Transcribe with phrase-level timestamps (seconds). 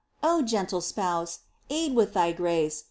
[0.23, 1.41] O gentle Spouse!
[1.69, 2.79] Aid with Thy grace.